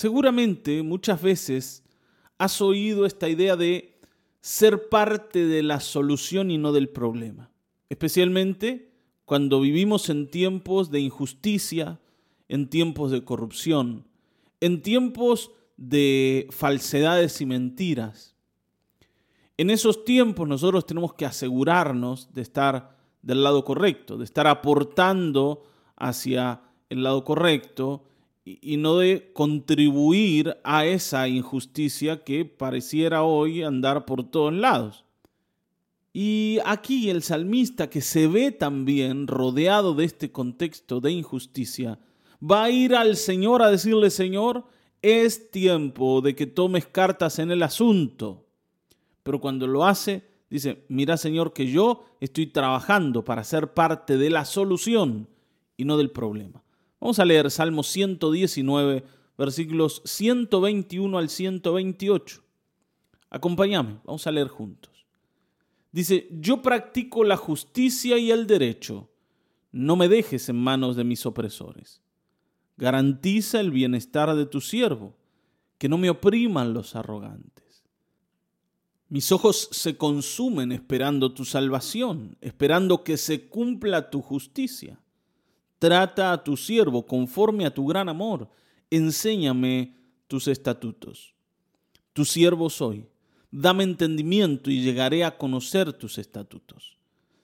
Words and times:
Seguramente 0.00 0.82
muchas 0.82 1.20
veces 1.20 1.84
has 2.38 2.62
oído 2.62 3.04
esta 3.04 3.28
idea 3.28 3.54
de 3.54 4.00
ser 4.40 4.88
parte 4.88 5.44
de 5.44 5.62
la 5.62 5.78
solución 5.78 6.50
y 6.50 6.56
no 6.56 6.72
del 6.72 6.88
problema, 6.88 7.50
especialmente 7.90 8.94
cuando 9.26 9.60
vivimos 9.60 10.08
en 10.08 10.30
tiempos 10.30 10.90
de 10.90 11.00
injusticia, 11.00 12.00
en 12.48 12.70
tiempos 12.70 13.10
de 13.10 13.24
corrupción, 13.24 14.08
en 14.60 14.80
tiempos 14.80 15.50
de 15.76 16.48
falsedades 16.48 17.42
y 17.42 17.44
mentiras. 17.44 18.34
En 19.58 19.68
esos 19.68 20.06
tiempos 20.06 20.48
nosotros 20.48 20.86
tenemos 20.86 21.12
que 21.12 21.26
asegurarnos 21.26 22.32
de 22.32 22.40
estar 22.40 22.96
del 23.20 23.42
lado 23.42 23.66
correcto, 23.66 24.16
de 24.16 24.24
estar 24.24 24.46
aportando 24.46 25.64
hacia 25.94 26.62
el 26.88 27.02
lado 27.02 27.22
correcto 27.22 28.06
y, 28.44 28.76
no 28.78 28.98
de 28.98 29.32
contribuir 29.32 30.56
a 30.64 30.86
esa 30.86 31.28
injusticia 31.28 32.24
que 32.24 32.44
pareciera 32.44 33.22
hoy 33.22 33.62
andar 33.62 34.06
por 34.06 34.28
todos 34.30 34.52
lados. 34.52 35.04
Y 36.12 36.58
aquí 36.64 37.10
el 37.10 37.22
salmista 37.22 37.88
que 37.90 38.00
se 38.00 38.26
ve 38.26 38.50
también 38.50 39.26
rodeado 39.26 39.94
de 39.94 40.04
este 40.04 40.32
contexto 40.32 41.00
de 41.00 41.12
injusticia, 41.12 41.98
va 42.40 42.64
a 42.64 42.70
ir 42.70 42.94
al 42.94 43.16
Señor 43.16 43.62
a 43.62 43.70
decirle, 43.70 44.10
Señor, 44.10 44.64
es 45.02 45.50
tiempo 45.50 46.20
de 46.20 46.34
que 46.34 46.46
tomes 46.46 46.86
cartas 46.86 47.38
en 47.38 47.50
el 47.50 47.62
asunto. 47.62 48.46
Pero 49.22 49.40
cuando 49.40 49.66
lo 49.66 49.84
hace, 49.84 50.24
dice, 50.48 50.84
mira 50.88 51.16
Señor 51.16 51.52
que 51.52 51.70
yo 51.70 52.04
estoy 52.20 52.46
trabajando 52.46 53.24
para 53.24 53.44
ser 53.44 53.72
parte 53.74 54.16
de 54.16 54.30
la 54.30 54.44
solución 54.44 55.28
y 55.76 55.84
no 55.84 55.96
del 55.96 56.10
problema. 56.10 56.62
Vamos 57.00 57.18
a 57.18 57.24
leer 57.24 57.50
Salmo 57.50 57.82
119, 57.82 59.04
versículos 59.38 60.02
121 60.04 61.16
al 61.16 61.30
128. 61.30 62.42
Acompáñame, 63.30 64.00
vamos 64.04 64.26
a 64.26 64.30
leer 64.30 64.48
juntos. 64.48 65.06
Dice, 65.92 66.28
yo 66.30 66.60
practico 66.60 67.24
la 67.24 67.36
justicia 67.36 68.18
y 68.18 68.30
el 68.30 68.46
derecho, 68.46 69.08
no 69.72 69.96
me 69.96 70.08
dejes 70.08 70.48
en 70.48 70.56
manos 70.56 70.94
de 70.94 71.04
mis 71.04 71.24
opresores. 71.24 72.02
Garantiza 72.76 73.60
el 73.60 73.70
bienestar 73.70 74.34
de 74.34 74.46
tu 74.46 74.60
siervo, 74.60 75.16
que 75.78 75.88
no 75.88 75.96
me 75.96 76.10
opriman 76.10 76.74
los 76.74 76.94
arrogantes. 76.94 77.84
Mis 79.08 79.32
ojos 79.32 79.68
se 79.72 79.96
consumen 79.96 80.70
esperando 80.70 81.32
tu 81.32 81.44
salvación, 81.44 82.36
esperando 82.40 83.02
que 83.02 83.16
se 83.16 83.48
cumpla 83.48 84.10
tu 84.10 84.22
justicia. 84.22 84.99
Trata 85.80 86.32
a 86.32 86.44
tu 86.44 86.58
siervo 86.58 87.06
conforme 87.06 87.64
a 87.64 87.72
tu 87.72 87.86
gran 87.86 88.10
amor. 88.10 88.50
Enséñame 88.90 89.96
tus 90.28 90.46
estatutos. 90.46 91.34
Tu 92.12 92.26
siervo 92.26 92.68
soy. 92.68 93.08
Dame 93.50 93.84
entendimiento 93.84 94.70
y 94.70 94.82
llegaré 94.82 95.24
a 95.24 95.38
conocer 95.38 95.94
tus 95.94 96.18
estatutos. 96.18 96.98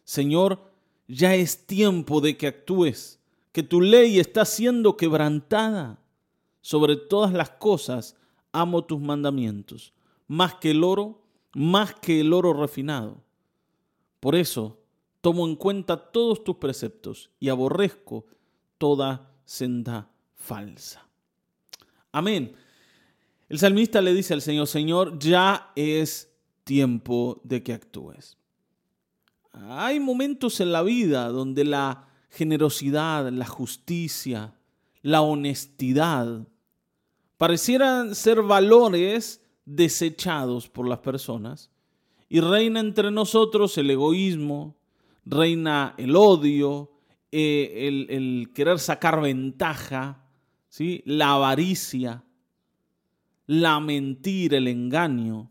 Señor, 0.05 0.71
ya 1.09 1.35
es 1.35 1.67
tiempo 1.67 2.21
de 2.21 2.37
que 2.37 2.47
actúes, 2.47 3.19
que 3.53 3.63
tu 3.63 3.81
ley 3.81 4.21
está 4.21 4.45
siendo 4.45 4.99
quebrantada. 4.99 5.99
Sobre 6.61 6.97
todas 6.97 7.33
las 7.33 7.49
cosas 7.49 8.17
amo 8.53 8.85
tus 8.85 9.01
mandamientos, 9.01 9.95
más 10.29 10.57
que 10.57 10.73
el 10.73 10.85
oro, 10.85 11.23
más 11.55 11.95
que 11.95 12.21
el 12.21 12.35
oro 12.35 12.53
refinado. 12.53 13.23
Por 14.21 14.35
eso, 14.35 14.79
tomo 15.27 15.45
en 15.45 15.57
cuenta 15.57 15.97
todos 15.97 16.45
tus 16.45 16.55
preceptos 16.55 17.31
y 17.41 17.49
aborrezco 17.49 18.27
toda 18.79 19.35
senda 19.45 20.09
falsa. 20.37 21.05
Amén. 22.13 22.55
El 23.49 23.59
salmista 23.59 24.01
le 24.01 24.15
dice 24.15 24.35
al 24.35 24.41
Señor, 24.41 24.69
Señor, 24.69 25.19
ya 25.19 25.73
es 25.75 26.33
tiempo 26.63 27.41
de 27.43 27.61
que 27.65 27.73
actúes. 27.73 28.37
Hay 29.51 29.99
momentos 29.99 30.61
en 30.61 30.71
la 30.71 30.85
vida 30.85 31.29
donde 31.31 31.65
la 31.65 32.07
generosidad, 32.31 33.29
la 33.33 33.47
justicia, 33.47 34.55
la 35.03 35.23
honestidad 35.23 36.47
parecieran 37.37 38.15
ser 38.15 38.43
valores 38.43 39.43
desechados 39.65 40.69
por 40.69 40.87
las 40.87 41.01
personas 41.01 41.73
y 42.29 42.39
reina 42.39 42.79
entre 42.79 43.11
nosotros 43.11 43.77
el 43.77 43.91
egoísmo, 43.91 44.77
reina 45.27 45.95
el 45.99 46.17
odio, 46.17 46.93
eh, 47.31 48.07
el, 48.09 48.51
querer 48.55 48.79
sacar 48.79 49.21
ventaja, 49.21 50.25
¿sí? 50.69 51.03
la 51.05 51.33
avaricia, 51.33 52.25
la 53.47 53.81
mentira, 53.81 54.57
el 54.57 54.69
engaño. 54.69 55.51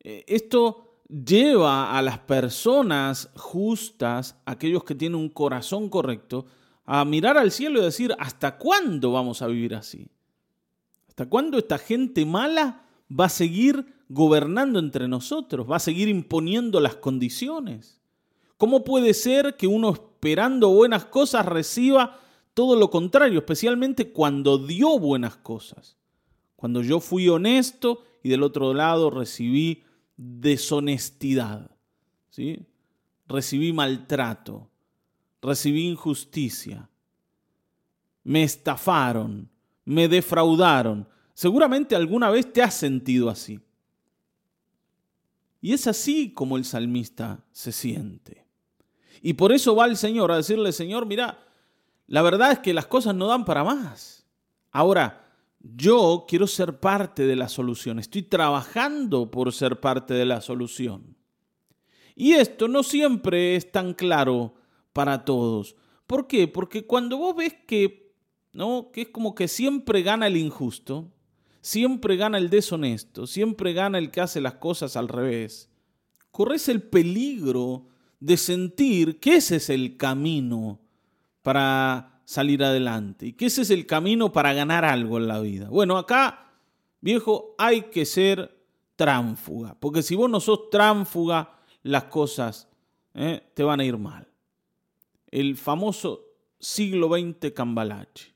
Eh, 0.00 0.24
esto 0.26 1.00
lleva 1.08 1.96
a 1.96 2.02
las 2.02 2.18
personas 2.18 3.30
justas, 3.36 4.36
aquellos 4.44 4.84
que 4.84 4.96
tienen 4.96 5.18
un 5.18 5.28
corazón 5.28 5.88
correcto, 5.88 6.46
a 6.84 7.04
mirar 7.04 7.38
al 7.38 7.52
cielo 7.52 7.80
y 7.80 7.84
decir, 7.84 8.14
¿hasta 8.18 8.58
cuándo 8.58 9.12
vamos 9.12 9.42
a 9.42 9.46
vivir 9.46 9.74
así? 9.74 10.08
¿Hasta 11.08 11.28
cuándo 11.28 11.58
esta 11.58 11.78
gente 11.78 12.26
mala 12.26 12.84
va 13.08 13.26
a 13.26 13.30
seguir 13.30 13.94
gobernando 14.08 14.78
entre 14.78 15.08
nosotros? 15.08 15.68
¿Va 15.70 15.76
a 15.76 15.80
seguir 15.80 16.08
imponiendo 16.08 16.80
las 16.80 16.96
condiciones? 16.96 18.00
¿Cómo 18.56 18.84
puede 18.84 19.12
ser 19.12 19.56
que 19.56 19.66
uno 19.66 19.92
esperando 19.92 20.70
buenas 20.70 21.04
cosas 21.04 21.44
reciba 21.44 22.20
todo 22.54 22.76
lo 22.76 22.90
contrario, 22.90 23.38
especialmente 23.38 24.12
cuando 24.12 24.58
dio 24.58 24.98
buenas 24.98 25.36
cosas? 25.36 25.96
Cuando 26.56 26.82
yo 26.82 27.00
fui 27.00 27.28
honesto 27.28 28.02
y 28.22 28.30
del 28.30 28.42
otro 28.42 28.72
lado 28.72 29.10
recibí 29.10 29.84
deshonestidad, 30.16 31.70
¿sí? 32.30 32.66
recibí 33.28 33.72
maltrato, 33.74 34.70
recibí 35.42 35.86
injusticia, 35.86 36.88
me 38.24 38.42
estafaron, 38.42 39.50
me 39.84 40.08
defraudaron. 40.08 41.06
Seguramente 41.34 41.94
alguna 41.94 42.30
vez 42.30 42.50
te 42.50 42.62
has 42.62 42.74
sentido 42.74 43.28
así. 43.28 43.60
Y 45.60 45.72
es 45.74 45.86
así 45.86 46.32
como 46.32 46.56
el 46.56 46.64
salmista 46.64 47.44
se 47.52 47.72
siente. 47.72 48.45
Y 49.22 49.34
por 49.34 49.52
eso 49.52 49.74
va 49.74 49.86
el 49.86 49.96
Señor 49.96 50.32
a 50.32 50.36
decirle, 50.36 50.72
Señor, 50.72 51.06
mira, 51.06 51.38
la 52.06 52.22
verdad 52.22 52.52
es 52.52 52.58
que 52.60 52.74
las 52.74 52.86
cosas 52.86 53.14
no 53.14 53.26
dan 53.26 53.44
para 53.44 53.64
más. 53.64 54.26
Ahora, 54.70 55.26
yo 55.60 56.26
quiero 56.28 56.46
ser 56.46 56.78
parte 56.78 57.26
de 57.26 57.36
la 57.36 57.48
solución, 57.48 57.98
estoy 57.98 58.22
trabajando 58.22 59.30
por 59.30 59.52
ser 59.52 59.80
parte 59.80 60.14
de 60.14 60.24
la 60.24 60.40
solución. 60.40 61.16
Y 62.14 62.32
esto 62.32 62.68
no 62.68 62.82
siempre 62.82 63.56
es 63.56 63.70
tan 63.72 63.92
claro 63.92 64.54
para 64.92 65.24
todos. 65.24 65.76
¿Por 66.06 66.26
qué? 66.26 66.48
Porque 66.48 66.86
cuando 66.86 67.18
vos 67.18 67.36
ves 67.36 67.54
que, 67.66 68.14
¿no? 68.52 68.90
que 68.92 69.02
es 69.02 69.08
como 69.08 69.34
que 69.34 69.48
siempre 69.48 70.02
gana 70.02 70.28
el 70.28 70.36
injusto, 70.36 71.12
siempre 71.60 72.16
gana 72.16 72.38
el 72.38 72.48
deshonesto, 72.48 73.26
siempre 73.26 73.72
gana 73.72 73.98
el 73.98 74.10
que 74.10 74.20
hace 74.20 74.40
las 74.40 74.54
cosas 74.54 74.96
al 74.96 75.08
revés, 75.08 75.68
corres 76.30 76.68
el 76.68 76.82
peligro 76.82 77.88
de 78.20 78.36
sentir 78.36 79.20
que 79.20 79.36
ese 79.36 79.56
es 79.56 79.70
el 79.70 79.96
camino 79.96 80.80
para 81.42 82.20
salir 82.24 82.64
adelante 82.64 83.26
y 83.26 83.32
que 83.34 83.46
ese 83.46 83.62
es 83.62 83.70
el 83.70 83.86
camino 83.86 84.32
para 84.32 84.52
ganar 84.52 84.84
algo 84.84 85.18
en 85.18 85.28
la 85.28 85.40
vida. 85.40 85.68
Bueno, 85.68 85.96
acá, 85.96 86.50
viejo, 87.00 87.54
hay 87.58 87.82
que 87.82 88.04
ser 88.04 88.56
tránfuga, 88.96 89.76
porque 89.78 90.02
si 90.02 90.14
vos 90.14 90.28
no 90.28 90.40
sos 90.40 90.70
tránfuga, 90.70 91.52
las 91.82 92.04
cosas 92.04 92.68
eh, 93.14 93.42
te 93.54 93.62
van 93.62 93.80
a 93.80 93.84
ir 93.84 93.96
mal. 93.96 94.26
El 95.30 95.56
famoso 95.56 96.24
siglo 96.58 97.08
XX 97.08 97.52
cambalache. 97.52 98.34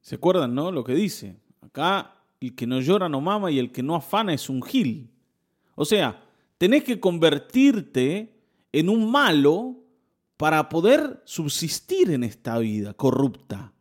¿Se 0.00 0.14
acuerdan, 0.14 0.54
no? 0.54 0.72
Lo 0.72 0.84
que 0.84 0.94
dice. 0.94 1.36
Acá 1.60 2.14
el 2.40 2.54
que 2.54 2.66
no 2.66 2.80
llora 2.80 3.08
no 3.08 3.20
mama 3.20 3.50
y 3.50 3.58
el 3.58 3.72
que 3.72 3.82
no 3.82 3.94
afana 3.94 4.32
es 4.32 4.48
un 4.48 4.62
gil. 4.62 5.10
O 5.74 5.84
sea, 5.84 6.24
tenés 6.56 6.84
que 6.84 6.98
convertirte 7.00 8.37
en 8.72 8.88
un 8.88 9.10
malo 9.10 9.76
para 10.36 10.68
poder 10.68 11.22
subsistir 11.24 12.10
en 12.10 12.24
esta 12.24 12.58
vida 12.58 12.94
corrupta. 12.94 13.72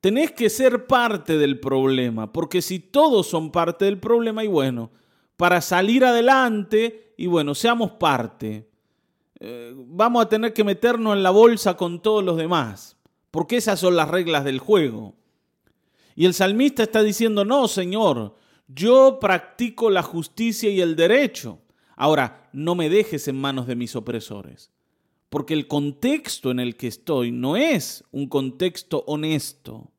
Tenés 0.00 0.32
que 0.32 0.50
ser 0.50 0.86
parte 0.86 1.38
del 1.38 1.60
problema, 1.60 2.32
porque 2.32 2.60
si 2.60 2.80
todos 2.80 3.28
son 3.28 3.52
parte 3.52 3.84
del 3.84 4.00
problema, 4.00 4.42
y 4.42 4.48
bueno, 4.48 4.90
para 5.36 5.60
salir 5.60 6.04
adelante, 6.04 7.14
y 7.16 7.28
bueno, 7.28 7.54
seamos 7.54 7.92
parte, 7.92 8.68
eh, 9.38 9.72
vamos 9.76 10.24
a 10.24 10.28
tener 10.28 10.52
que 10.52 10.64
meternos 10.64 11.16
en 11.16 11.22
la 11.22 11.30
bolsa 11.30 11.76
con 11.76 12.02
todos 12.02 12.24
los 12.24 12.36
demás, 12.36 12.96
porque 13.30 13.56
esas 13.56 13.78
son 13.78 13.94
las 13.94 14.08
reglas 14.08 14.44
del 14.44 14.58
juego. 14.58 15.14
Y 16.16 16.26
el 16.26 16.34
salmista 16.34 16.82
está 16.82 17.02
diciendo, 17.02 17.44
no, 17.44 17.68
Señor, 17.68 18.34
yo 18.66 19.18
practico 19.20 19.88
la 19.90 20.02
justicia 20.02 20.68
y 20.70 20.80
el 20.80 20.96
derecho. 20.96 21.61
Ahora, 21.96 22.48
no 22.52 22.74
me 22.74 22.88
dejes 22.88 23.28
en 23.28 23.40
manos 23.40 23.66
de 23.66 23.76
mis 23.76 23.96
opresores, 23.96 24.70
porque 25.28 25.54
el 25.54 25.68
contexto 25.68 26.50
en 26.50 26.60
el 26.60 26.76
que 26.76 26.88
estoy 26.88 27.32
no 27.32 27.56
es 27.56 28.04
un 28.12 28.28
contexto 28.28 29.04
honesto. 29.06 29.90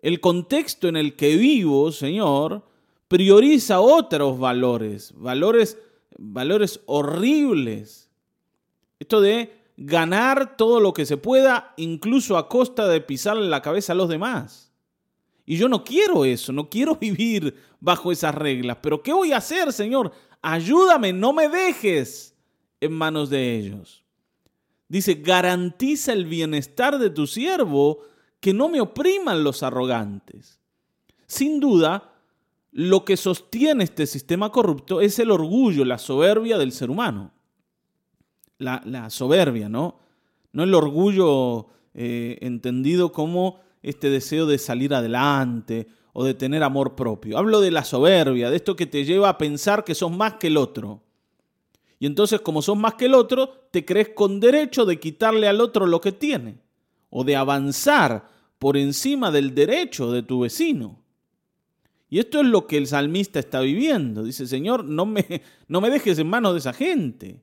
El 0.00 0.20
contexto 0.20 0.88
en 0.88 0.96
el 0.96 1.16
que 1.16 1.36
vivo, 1.36 1.90
Señor, 1.92 2.64
prioriza 3.08 3.80
otros 3.80 4.38
valores, 4.38 5.12
valores, 5.16 5.78
valores 6.18 6.80
horribles. 6.86 8.10
Esto 8.98 9.20
de 9.20 9.52
ganar 9.76 10.56
todo 10.56 10.80
lo 10.80 10.92
que 10.92 11.06
se 11.06 11.16
pueda, 11.16 11.74
incluso 11.76 12.36
a 12.36 12.48
costa 12.48 12.88
de 12.88 13.00
pisarle 13.00 13.48
la 13.48 13.62
cabeza 13.62 13.92
a 13.92 13.96
los 13.96 14.08
demás. 14.08 14.65
Y 15.46 15.56
yo 15.56 15.68
no 15.68 15.84
quiero 15.84 16.24
eso, 16.24 16.52
no 16.52 16.68
quiero 16.68 16.96
vivir 17.00 17.54
bajo 17.80 18.10
esas 18.10 18.34
reglas. 18.34 18.78
Pero 18.82 19.02
¿qué 19.02 19.12
voy 19.12 19.32
a 19.32 19.38
hacer, 19.38 19.72
Señor? 19.72 20.12
Ayúdame, 20.42 21.12
no 21.12 21.32
me 21.32 21.48
dejes 21.48 22.34
en 22.80 22.92
manos 22.92 23.30
de 23.30 23.56
ellos. 23.56 24.04
Dice, 24.88 25.14
garantiza 25.14 26.12
el 26.12 26.26
bienestar 26.26 26.98
de 26.98 27.10
tu 27.10 27.26
siervo, 27.26 28.00
que 28.40 28.52
no 28.52 28.68
me 28.68 28.80
opriman 28.80 29.42
los 29.42 29.62
arrogantes. 29.62 30.60
Sin 31.26 31.58
duda, 31.58 32.12
lo 32.70 33.04
que 33.04 33.16
sostiene 33.16 33.84
este 33.84 34.06
sistema 34.06 34.52
corrupto 34.52 35.00
es 35.00 35.18
el 35.18 35.30
orgullo, 35.30 35.84
la 35.84 35.98
soberbia 35.98 36.58
del 36.58 36.72
ser 36.72 36.90
humano. 36.90 37.32
La, 38.58 39.10
soberbia, 39.10 39.68
¿no? 39.68 39.98
No 40.52 40.62
el 40.62 40.74
orgullo 40.74 41.66
eh, 41.94 42.38
entendido 42.40 43.12
como 43.12 43.60
este 43.86 44.10
deseo 44.10 44.46
de 44.46 44.58
salir 44.58 44.92
adelante 44.92 45.86
o 46.12 46.24
de 46.24 46.34
tener 46.34 46.64
amor 46.64 46.96
propio. 46.96 47.38
Hablo 47.38 47.60
de 47.60 47.70
la 47.70 47.84
soberbia, 47.84 48.50
de 48.50 48.56
esto 48.56 48.74
que 48.74 48.86
te 48.86 49.04
lleva 49.04 49.28
a 49.28 49.38
pensar 49.38 49.84
que 49.84 49.94
sos 49.94 50.10
más 50.10 50.34
que 50.34 50.48
el 50.48 50.56
otro. 50.56 51.02
Y 52.00 52.06
entonces, 52.06 52.40
como 52.40 52.62
sos 52.62 52.76
más 52.76 52.94
que 52.94 53.06
el 53.06 53.14
otro, 53.14 53.68
te 53.70 53.84
crees 53.84 54.08
con 54.08 54.40
derecho 54.40 54.84
de 54.84 54.98
quitarle 54.98 55.46
al 55.46 55.60
otro 55.60 55.86
lo 55.86 56.00
que 56.00 56.10
tiene 56.10 56.58
o 57.10 57.22
de 57.22 57.36
avanzar 57.36 58.28
por 58.58 58.76
encima 58.76 59.30
del 59.30 59.54
derecho 59.54 60.10
de 60.10 60.24
tu 60.24 60.40
vecino. 60.40 61.00
Y 62.10 62.18
esto 62.18 62.40
es 62.40 62.46
lo 62.46 62.66
que 62.66 62.78
el 62.78 62.88
salmista 62.88 63.38
está 63.38 63.60
viviendo. 63.60 64.24
Dice, 64.24 64.48
Señor, 64.48 64.84
no 64.84 65.06
me, 65.06 65.42
no 65.68 65.80
me 65.80 65.90
dejes 65.90 66.18
en 66.18 66.28
manos 66.28 66.54
de 66.54 66.58
esa 66.58 66.72
gente. 66.72 67.40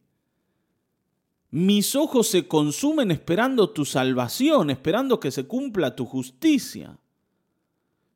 Mis 1.54 1.96
ojos 1.96 2.30
se 2.30 2.48
consumen 2.48 3.12
esperando 3.12 3.70
tu 3.70 3.86
salvación, 3.86 4.72
esperando 4.72 5.20
que 5.20 5.30
se 5.30 5.46
cumpla 5.46 5.96
tu 5.96 6.04
justicia. 6.04 6.98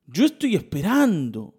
Yo 0.08 0.26
estoy 0.26 0.56
esperando. 0.56 1.54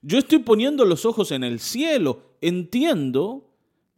Yo 0.00 0.16
estoy 0.16 0.38
poniendo 0.38 0.86
los 0.86 1.04
ojos 1.04 1.30
en 1.30 1.44
el 1.44 1.60
cielo. 1.60 2.36
Entiendo 2.40 3.50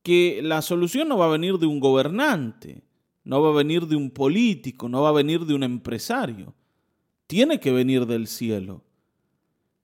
que 0.02 0.40
la 0.43 0.61
solución 0.61 1.06
no 1.06 1.16
va 1.16 1.26
a 1.26 1.28
venir 1.28 1.58
de 1.58 1.66
un 1.66 1.78
gobernante, 1.78 2.82
no 3.22 3.40
va 3.40 3.50
a 3.50 3.58
venir 3.58 3.87
de 3.87 3.94
un 3.94 4.11
político, 4.11 4.88
no 4.88 5.02
va 5.02 5.11
a 5.11 5.12
venir 5.12 5.46
de 5.46 5.55
un 5.55 5.62
empresario. 5.62 6.52
Tiene 7.28 7.61
que 7.61 7.70
venir 7.70 8.06
del 8.06 8.26
cielo. 8.26 8.82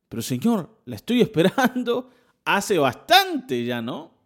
Pero 0.09 0.21
Señor, 0.21 0.81
la 0.85 0.97
estoy 0.97 1.21
esperando 1.21 2.11
hace 2.45 2.77
bastante 2.77 3.65
ya, 3.65 3.81
¿no? 3.81 4.19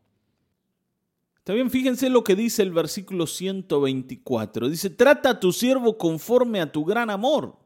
Bien, 1.52 1.70
fíjense 1.70 2.08
lo 2.08 2.24
que 2.24 2.34
dice 2.34 2.62
el 2.62 2.72
versículo 2.72 3.26
124. 3.26 4.70
Dice, 4.70 4.88
trata 4.88 5.30
a 5.30 5.40
tu 5.40 5.52
siervo 5.52 5.98
conforme 5.98 6.60
a 6.60 6.72
tu 6.72 6.84
gran 6.84 7.10
amor. 7.10 7.58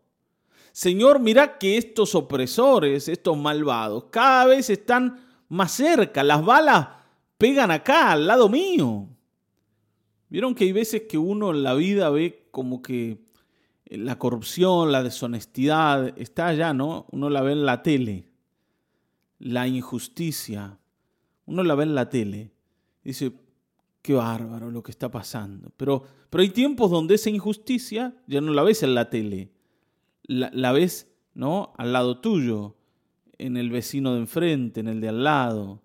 Señor, 0.72 1.20
mira 1.20 1.58
que 1.58 1.76
estos 1.76 2.14
opresores, 2.16 3.08
estos 3.08 3.36
malvados, 3.36 4.06
cada 4.10 4.46
vez 4.46 4.68
están 4.68 5.20
más 5.48 5.72
cerca. 5.72 6.24
Las 6.24 6.44
balas 6.44 6.88
pegan 7.36 7.70
acá, 7.70 8.12
al 8.12 8.26
lado 8.26 8.48
mío. 8.48 9.08
Vieron 10.28 10.54
que 10.54 10.64
hay 10.64 10.72
veces 10.72 11.02
que 11.08 11.16
uno 11.16 11.50
en 11.50 11.62
la 11.62 11.74
vida 11.74 12.10
ve 12.10 12.48
como 12.50 12.82
que 12.82 13.18
la 13.86 14.18
corrupción, 14.18 14.92
la 14.92 15.02
deshonestidad 15.02 16.18
está 16.18 16.48
allá, 16.48 16.74
¿no? 16.74 17.06
Uno 17.12 17.30
la 17.30 17.42
ve 17.42 17.52
en 17.52 17.64
la 17.64 17.82
tele. 17.82 18.26
La 19.38 19.68
injusticia, 19.68 20.78
uno 21.46 21.62
la 21.62 21.76
ve 21.76 21.84
en 21.84 21.94
la 21.94 22.10
tele. 22.10 22.52
Dice, 23.04 23.32
qué 24.02 24.14
bárbaro 24.14 24.70
lo 24.70 24.82
que 24.82 24.90
está 24.90 25.10
pasando. 25.10 25.70
Pero, 25.76 26.04
pero 26.30 26.42
hay 26.42 26.50
tiempos 26.50 26.90
donde 26.90 27.14
esa 27.14 27.30
injusticia 27.30 28.14
ya 28.26 28.40
no 28.40 28.52
la 28.52 28.62
ves 28.62 28.82
en 28.82 28.94
la 28.94 29.10
tele. 29.10 29.50
La, 30.24 30.72
ves, 30.72 31.10
¿no? 31.34 31.72
Al 31.78 31.92
lado 31.92 32.20
tuyo, 32.20 32.76
en 33.38 33.56
el 33.56 33.70
vecino 33.70 34.14
de 34.14 34.20
enfrente, 34.20 34.80
en 34.80 34.88
el 34.88 35.00
de 35.00 35.08
al 35.08 35.24
lado 35.24 35.82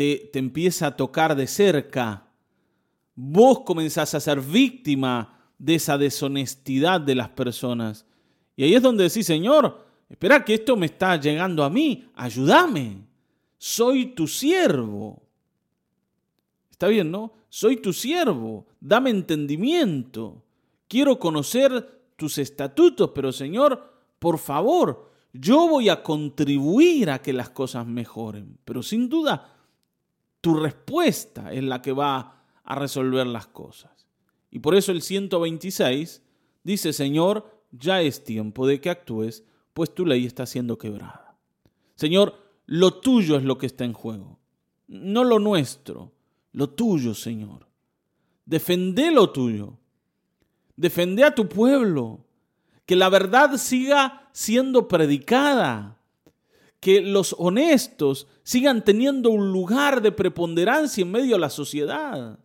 te, 0.00 0.38
empieza 0.38 0.86
a 0.86 0.96
tocar 0.96 1.36
de 1.36 1.46
cerca. 1.46 2.26
Vos 3.14 3.60
comenzás 3.66 4.14
a 4.14 4.20
ser 4.20 4.40
víctima 4.40 5.52
de 5.58 5.74
esa 5.74 5.98
deshonestidad 5.98 7.02
de 7.02 7.14
las 7.14 7.28
personas. 7.28 8.06
Y 8.56 8.64
ahí 8.64 8.74
es 8.74 8.82
donde 8.82 9.04
decís, 9.04 9.26
Señor, 9.26 9.86
espera 10.08 10.42
que 10.42 10.54
esto 10.54 10.74
me 10.74 10.86
está 10.86 11.16
llegando 11.16 11.62
a 11.62 11.68
mí, 11.68 12.08
ayúdame. 12.14 13.04
Soy 13.58 14.14
tu 14.14 14.26
siervo. 14.26 15.22
Está 16.80 16.88
bien, 16.88 17.10
¿no? 17.10 17.34
Soy 17.50 17.76
tu 17.76 17.92
siervo, 17.92 18.66
dame 18.80 19.10
entendimiento. 19.10 20.42
Quiero 20.88 21.18
conocer 21.18 22.06
tus 22.16 22.38
estatutos, 22.38 23.10
pero 23.14 23.32
Señor, 23.32 23.92
por 24.18 24.38
favor, 24.38 25.10
yo 25.34 25.68
voy 25.68 25.90
a 25.90 26.02
contribuir 26.02 27.10
a 27.10 27.20
que 27.20 27.34
las 27.34 27.50
cosas 27.50 27.86
mejoren. 27.86 28.56
Pero 28.64 28.82
sin 28.82 29.10
duda, 29.10 29.58
tu 30.40 30.54
respuesta 30.54 31.52
es 31.52 31.62
la 31.64 31.82
que 31.82 31.92
va 31.92 32.46
a 32.64 32.74
resolver 32.76 33.26
las 33.26 33.46
cosas. 33.46 34.06
Y 34.50 34.60
por 34.60 34.74
eso 34.74 34.90
el 34.90 35.02
126 35.02 36.22
dice, 36.64 36.94
Señor, 36.94 37.62
ya 37.72 38.00
es 38.00 38.24
tiempo 38.24 38.66
de 38.66 38.80
que 38.80 38.88
actúes, 38.88 39.44
pues 39.74 39.94
tu 39.94 40.06
ley 40.06 40.24
está 40.24 40.46
siendo 40.46 40.78
quebrada. 40.78 41.36
Señor, 41.94 42.36
lo 42.64 42.94
tuyo 43.00 43.36
es 43.36 43.42
lo 43.42 43.58
que 43.58 43.66
está 43.66 43.84
en 43.84 43.92
juego, 43.92 44.38
no 44.88 45.24
lo 45.24 45.38
nuestro, 45.40 46.12
lo 46.52 46.70
tuyo, 46.70 47.14
Señor. 47.14 47.66
Defende 48.44 49.10
lo 49.10 49.30
tuyo. 49.30 49.78
Defende 50.76 51.24
a 51.24 51.34
tu 51.34 51.48
pueblo. 51.48 52.24
Que 52.86 52.96
la 52.96 53.08
verdad 53.08 53.56
siga 53.56 54.28
siendo 54.32 54.88
predicada 54.88 56.00
que 56.80 57.02
los 57.02 57.36
honestos 57.38 58.26
sigan 58.42 58.82
teniendo 58.82 59.30
un 59.30 59.52
lugar 59.52 60.00
de 60.00 60.12
preponderancia 60.12 61.02
en 61.02 61.12
medio 61.12 61.34
de 61.34 61.40
la 61.40 61.50
sociedad. 61.50 62.38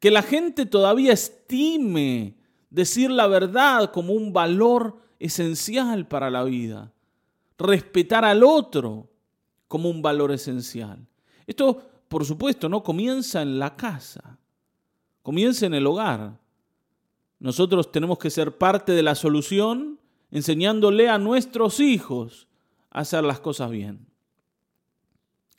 Que 0.00 0.10
la 0.10 0.22
gente 0.22 0.66
todavía 0.66 1.12
estime 1.12 2.36
decir 2.70 3.10
la 3.10 3.26
verdad 3.26 3.92
como 3.92 4.14
un 4.14 4.32
valor 4.32 4.98
esencial 5.18 6.08
para 6.08 6.30
la 6.30 6.42
vida. 6.44 6.92
Respetar 7.58 8.24
al 8.24 8.42
otro 8.42 9.10
como 9.68 9.90
un 9.90 10.02
valor 10.02 10.32
esencial. 10.32 11.06
Esto, 11.46 11.82
por 12.08 12.24
supuesto, 12.24 12.68
no 12.68 12.82
comienza 12.82 13.42
en 13.42 13.58
la 13.58 13.76
casa, 13.76 14.38
comienza 15.22 15.66
en 15.66 15.74
el 15.74 15.86
hogar. 15.86 16.38
Nosotros 17.38 17.92
tenemos 17.92 18.18
que 18.18 18.30
ser 18.30 18.56
parte 18.56 18.92
de 18.92 19.02
la 19.02 19.14
solución 19.14 20.00
enseñándole 20.30 21.08
a 21.08 21.18
nuestros 21.18 21.80
hijos 21.80 22.48
hacer 22.90 23.24
las 23.24 23.40
cosas 23.40 23.70
bien, 23.70 24.06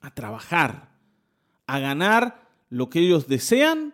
a 0.01 0.13
trabajar, 0.13 0.92
a 1.68 1.80
ganar 1.80 2.48
lo 2.70 2.89
que 2.89 3.00
ellos 3.00 3.27
desean 3.27 3.94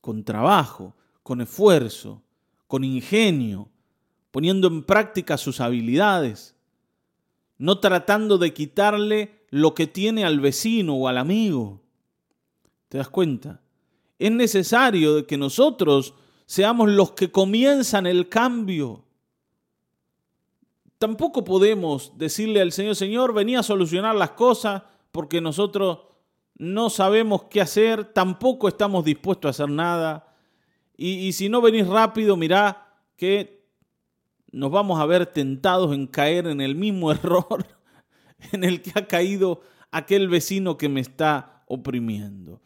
con 0.00 0.24
trabajo, 0.24 0.94
con 1.22 1.40
esfuerzo, 1.40 2.22
con 2.66 2.84
ingenio, 2.84 3.68
poniendo 4.30 4.68
en 4.68 4.82
práctica 4.82 5.38
sus 5.38 5.60
habilidades, 5.60 6.56
no 7.56 7.78
tratando 7.78 8.36
de 8.36 8.52
quitarle 8.52 9.46
lo 9.50 9.74
que 9.74 9.86
tiene 9.86 10.24
al 10.24 10.40
vecino 10.40 10.96
o 10.96 11.08
al 11.08 11.18
amigo. 11.18 11.83
¿Te 12.88 12.98
das 12.98 13.08
cuenta? 13.08 13.60
Es 14.18 14.30
necesario 14.30 15.26
que 15.26 15.36
nosotros 15.36 16.14
seamos 16.46 16.90
los 16.90 17.12
que 17.12 17.30
comienzan 17.30 18.06
el 18.06 18.28
cambio 18.28 19.04
tampoco 21.04 21.44
podemos 21.44 22.16
decirle 22.16 22.62
al 22.62 22.72
Señor, 22.72 22.96
Señor, 22.96 23.34
venía 23.34 23.60
a 23.60 23.62
solucionar 23.62 24.14
las 24.14 24.30
cosas 24.30 24.84
porque 25.12 25.42
nosotros 25.42 25.98
no 26.56 26.88
sabemos 26.88 27.44
qué 27.50 27.60
hacer, 27.60 28.06
tampoco 28.06 28.68
estamos 28.68 29.04
dispuestos 29.04 29.48
a 29.48 29.50
hacer 29.50 29.68
nada. 29.68 30.34
Y, 30.96 31.32
si 31.34 31.50
no 31.50 31.60
venís 31.60 31.86
rápido, 31.86 32.38
mirá 32.38 32.96
que 33.18 33.66
nos 34.50 34.70
vamos 34.70 34.98
a 34.98 35.04
ver 35.04 35.26
tentados 35.26 35.92
en 35.92 36.06
caer 36.06 36.46
en 36.46 36.62
el 36.62 36.74
mismo 36.74 37.12
error 37.12 37.66
en 38.52 38.64
el 38.64 38.80
que 38.80 38.92
ha 38.94 39.06
caído 39.06 39.60
aquel 39.90 40.28
vecino 40.28 40.78
que 40.78 40.88
me 40.88 41.00
está 41.00 41.64
oprimiendo. 41.66 42.62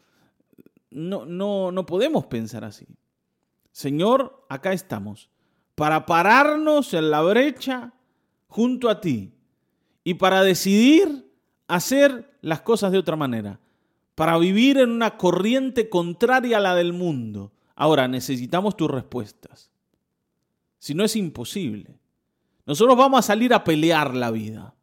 No, 0.91 1.25
no, 1.25 1.71
no 1.71 1.85
podemos 1.85 2.25
pensar 2.25 2.63
así. 2.63 2.87
Señor, 3.71 4.45
acá 4.49 4.73
estamos, 4.73 5.29
para 5.75 6.05
pararnos 6.05 6.93
en 6.93 7.11
la 7.11 7.21
brecha 7.21 7.93
junto 8.47 8.89
a 8.89 8.99
ti 8.99 9.33
y 10.03 10.15
para 10.15 10.43
decidir 10.43 11.31
hacer 11.67 12.37
las 12.41 12.61
cosas 12.61 12.91
de 12.91 12.97
otra 12.97 13.15
manera, 13.15 13.59
para 14.15 14.37
vivir 14.37 14.79
en 14.79 14.89
una 14.89 15.17
corriente 15.17 15.87
contraria 15.89 16.57
a 16.57 16.61
la 16.61 16.75
del 16.75 16.93
mundo. 16.93 17.53
Ahora 17.75 18.07
necesitamos 18.07 18.75
tus 18.75 18.89
respuestas. 18.89 19.69
Si 20.79 20.93
no 20.93 21.03
es 21.05 21.15
imposible. 21.15 21.99
Nosotros 22.65 22.97
vamos 22.97 23.19
a 23.19 23.21
salir 23.23 23.53
a 23.53 23.63
pelear 23.63 24.15
la 24.15 24.31
vida. 24.31 24.75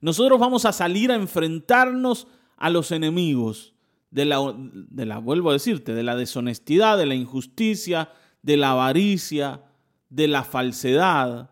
Nosotros 0.00 0.38
vamos 0.38 0.64
a 0.64 0.72
salir 0.72 1.10
a 1.10 1.16
enfrentarnos 1.16 2.26
a 2.56 2.70
los 2.70 2.92
enemigos 2.92 3.74
de 4.10 4.24
la, 4.24 4.54
de 4.56 5.06
la, 5.06 5.18
vuelvo 5.18 5.50
a 5.50 5.54
decirte, 5.54 5.94
de 5.94 6.02
la 6.02 6.16
deshonestidad, 6.16 6.98
de 6.98 7.06
la 7.06 7.14
injusticia, 7.14 8.10
de 8.42 8.56
la 8.56 8.72
avaricia, 8.72 9.62
de 10.08 10.28
la 10.28 10.44
falsedad. 10.44 11.50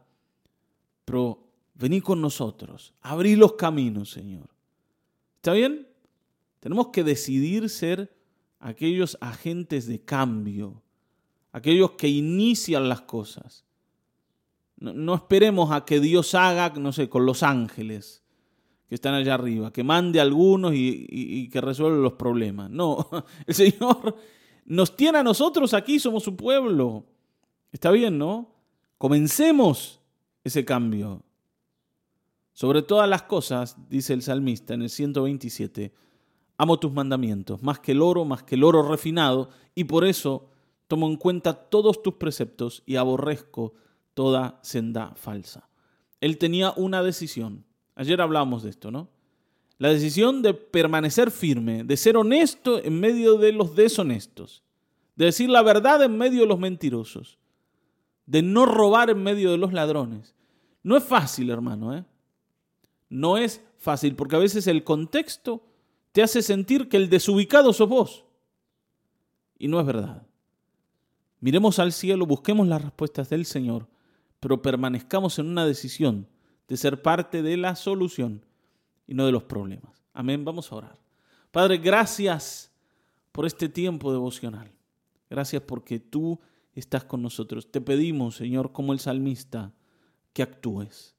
Pero 1.05 1.49
vení 1.75 2.01
con 2.01 2.21
nosotros, 2.21 2.95
abrí 3.03 3.37
los 3.37 3.55
caminos, 3.55 4.11
Señor. 4.11 4.49
¿Está 5.37 5.53
bien? 5.53 5.87
Tenemos 6.61 6.89
que 6.89 7.05
decidir 7.05 7.69
ser 7.69 8.17
aquellos 8.59 9.19
agentes 9.21 9.87
de 9.87 10.01
cambio, 10.01 10.83
aquellos 11.53 11.93
que 11.93 12.09
inician 12.09 12.89
las 12.89 13.03
cosas. 13.03 13.65
No, 14.79 15.15
esperemos 15.15 15.71
a 15.71 15.85
que 15.85 16.01
Dios 16.01 16.35
haga, 16.35 16.71
no 16.71 16.93
sé, 16.93 17.09
con 17.09 17.25
los 17.25 17.43
ángeles 17.43 18.26
que 18.89 18.95
están 18.95 19.15
allá 19.15 19.35
arriba, 19.35 19.73
que 19.73 19.83
mande 19.83 20.21
a 20.21 20.23
algunos 20.23 20.73
y, 20.75 21.49
que 21.49 21.61
resuelva 21.61 21.99
los 21.99 22.13
problemas. 22.15 22.71
No, 22.71 23.09
el 23.47 23.55
Señor 23.55 24.17
nos 24.65 24.97
tiene 24.97 25.19
a 25.19 25.23
nosotros 25.23 25.75
aquí, 25.75 25.99
somos 25.99 26.23
su 26.23 26.37
pueblo. 26.37 27.05
Está 27.73 27.91
bien, 27.91 28.19
¿no? 28.19 28.55
Comencemos 28.99 30.01
ese 30.45 30.65
cambio. 30.65 31.23
Sobre 32.53 32.81
todas 32.81 33.09
las 33.09 33.23
cosas, 33.23 33.77
dice 33.91 34.15
el 34.15 34.23
salmista 34.23 34.73
en 34.73 34.83
el 34.83 34.89
127, 34.89 35.93
amo 36.57 36.79
tus 36.79 36.91
mandamientos, 36.91 37.63
más 37.63 37.81
que 37.81 37.93
el 37.93 38.01
oro, 38.01 38.25
más 38.25 38.45
que 38.45 38.55
el 38.55 38.65
oro 38.65 38.83
refinado, 38.83 39.51
y 39.75 39.85
por 39.85 40.07
eso 40.07 40.49
tomo 40.87 41.07
en 41.07 41.17
cuenta 41.17 41.53
todos 41.53 42.03
tus 42.03 42.15
preceptos 42.15 42.83
y 42.87 42.97
aborrezco 42.97 43.75
toda 44.15 44.59
senda 44.63 45.13
falsa. 45.17 45.69
Él 46.23 46.39
tenía 46.39 46.73
una 46.77 47.03
decisión. 47.03 47.66
Ayer 47.97 48.21
hablamos 48.21 48.63
de 48.63 48.71
esto, 48.71 48.93
¿no? 48.93 49.09
La 49.79 49.89
decisión 49.89 50.41
de 50.41 50.55
permanecer 50.55 51.31
firme, 51.31 51.83
de 51.83 51.97
ser 51.97 52.17
honesto 52.17 52.83
en 52.83 52.99
medio 53.01 53.37
de 53.37 53.53
los 53.53 53.75
deshonestos, 53.75 54.63
de 55.17 55.27
decir 55.27 55.51
la 55.51 55.63
verdad 55.63 56.03
en 56.05 56.17
medio 56.17 56.43
de 56.43 56.47
los 56.47 56.61
mentirosos, 56.61 57.39
de 58.25 58.43
no 58.43 58.67
robar 58.67 59.11
en 59.11 59.23
medio 59.23 59.51
de 59.51 59.59
los 59.59 59.73
ladrones. 59.73 60.35
No 60.85 60.97
es 60.97 61.03
fácil, 61.03 61.51
hermano, 61.51 61.93
¿eh? 61.93 62.05
No 63.09 63.37
es 63.37 63.61
fácil, 63.79 64.15
porque 64.15 64.37
a 64.37 64.41
veces 64.41 64.69
el 64.69 64.85
contexto 64.85 65.63
te 66.13 66.23
hace 66.23 66.41
sentir 66.41 66.89
que 66.89 66.97
el 66.97 67.11
desubicado 67.11 67.73
sos 67.73 67.89
vos. 67.89 68.25
Y 69.59 69.69
no 69.69 69.81
es 69.81 69.87
verdad. 69.87 70.27
Miremos 71.41 71.81
al 71.81 71.93
cielo, 71.93 72.25
busquemos 72.25 72.67
las 72.67 72.83
respuestas 72.83 73.29
del 73.29 73.45
Señor 73.45 73.89
pero 74.41 74.63
permanezcamos 74.63 75.39
en 75.39 75.49
una 75.49 75.67
decisión 75.67 76.29
de 76.69 76.77
ser 76.77 77.03
parte 77.03 77.43
de 77.43 77.57
la 77.57 77.77
solución 77.77 78.45
y 79.07 79.15
no 79.15 79.27
de 79.27 79.33
los 79.33 79.45
problemas. 79.45 80.03
Amén, 80.13 80.45
vamos 80.45 80.71
a 80.71 80.77
orar. 80.77 80.99
Padre, 81.51 81.79
gracias 81.79 82.73
por 83.33 83.47
este 83.47 83.69
tiempo 83.69 84.13
devocional. 84.13 84.71
Gracias 85.29 85.63
porque 85.63 86.01
tú 86.01 86.41
estás 86.75 87.05
con 87.05 87.23
nosotros. 87.23 87.71
Te 87.71 87.81
pedimos, 87.81 88.37
Señor, 88.37 88.73
como 88.73 88.93
el 88.93 89.01
salmista, 89.01 89.73
que 90.33 90.43
actúes. 90.43 91.17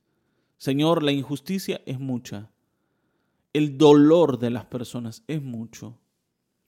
Señor, 0.58 1.04
la 1.04 1.12
injusticia 1.12 1.82
es 1.86 2.00
mucha. 2.00 2.52
El 3.54 3.78
dolor 3.78 4.40
de 4.40 4.50
las 4.50 4.66
personas 4.66 5.24
es 5.28 5.42
mucho. 5.42 5.98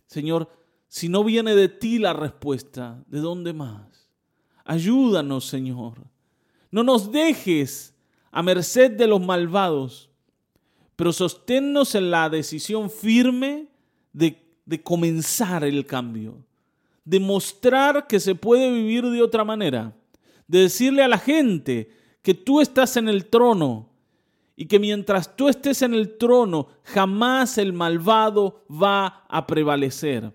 Señor, 0.06 0.50
si 0.88 1.10
no 1.10 1.24
viene 1.24 1.56
de 1.56 1.70
ti 1.70 2.00
la 2.00 2.14
respuesta, 2.14 3.04
¿de 3.08 3.20
dónde 3.20 3.54
más? 3.54 4.10
Ayúdanos, 4.66 5.46
Señor, 5.46 6.08
no 6.72 6.84
nos 6.84 7.12
dejes 7.12 7.96
a 8.32 8.44
merced 8.44 8.92
de 8.92 9.08
los 9.08 9.22
malvados, 9.22 10.10
pero 10.96 11.14
sosténnos 11.14 11.96
en 11.96 12.12
la 12.12 12.30
decisión 12.30 12.90
firme 12.90 13.68
de, 14.14 14.46
de 14.66 14.84
comenzar 14.84 15.64
el 15.64 15.86
cambio, 15.86 16.44
de 17.06 17.20
mostrar 17.20 18.08
que 18.08 18.20
se 18.20 18.36
puede 18.36 18.72
vivir 18.72 19.06
de 19.06 19.22
otra 19.22 19.44
manera, 19.44 19.96
de 20.48 20.60
decirle 20.60 21.04
a 21.04 21.08
la 21.08 21.18
gente 21.18 21.92
que 22.22 22.34
tú 22.34 22.62
estás 22.62 22.98
en 22.98 23.08
el 23.08 23.26
trono 23.26 23.90
y 24.56 24.66
que 24.66 24.78
mientras 24.78 25.38
tú 25.38 25.48
estés 25.48 25.82
en 25.84 25.94
el 25.94 26.18
trono, 26.18 26.68
jamás 26.84 27.58
el 27.58 27.72
malvado 27.72 28.66
va 28.70 29.24
a 29.30 29.48
prevalecer. 29.48 30.34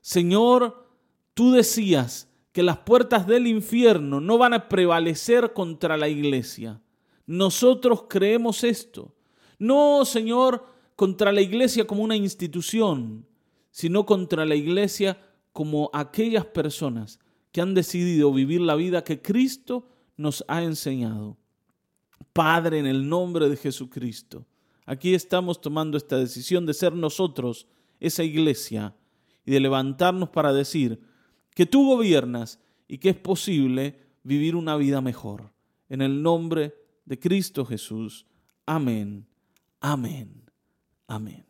Señor, 0.00 0.84
tú 1.32 1.52
decías 1.52 2.28
que 2.50 2.62
las 2.62 2.78
puertas 2.78 3.26
del 3.26 3.46
infierno 3.46 4.20
no 4.20 4.36
van 4.36 4.52
a 4.52 4.68
prevalecer 4.68 5.52
contra 5.52 5.96
la 5.96 6.08
iglesia. 6.08 6.80
Nosotros 7.26 8.04
creemos 8.08 8.64
esto. 8.64 9.14
No, 9.58 10.04
Señor, 10.04 10.64
contra 10.94 11.32
la 11.32 11.40
iglesia 11.40 11.86
como 11.86 12.02
una 12.02 12.16
institución, 12.16 13.26
sino 13.70 14.06
contra 14.06 14.46
la 14.46 14.54
iglesia 14.54 15.20
como 15.52 15.90
aquellas 15.92 16.46
personas 16.46 17.18
que 17.52 17.60
han 17.60 17.74
decidido 17.74 18.32
vivir 18.32 18.60
la 18.60 18.74
vida 18.74 19.04
que 19.04 19.20
Cristo 19.20 19.88
nos 20.16 20.44
ha 20.48 20.62
enseñado. 20.62 21.36
Padre, 22.32 22.78
en 22.78 22.86
el 22.86 23.08
nombre 23.08 23.48
de 23.48 23.56
Jesucristo, 23.56 24.46
aquí 24.84 25.14
estamos 25.14 25.60
tomando 25.60 25.96
esta 25.96 26.18
decisión 26.18 26.66
de 26.66 26.74
ser 26.74 26.92
nosotros 26.92 27.66
esa 27.98 28.22
iglesia 28.22 28.94
y 29.44 29.52
de 29.52 29.60
levantarnos 29.60 30.28
para 30.28 30.52
decir, 30.52 31.00
que 31.54 31.64
tú 31.64 31.86
gobiernas 31.86 32.60
y 32.86 32.98
que 32.98 33.08
es 33.10 33.16
posible 33.16 33.98
vivir 34.22 34.54
una 34.56 34.76
vida 34.76 35.00
mejor. 35.00 35.52
En 35.88 36.02
el 36.02 36.22
nombre 36.22 36.74
de 37.06 37.18
Cristo 37.18 37.64
Jesús. 37.64 38.26
Amén. 38.66 39.26
Amén. 39.80 40.42
Amén. 41.06 41.45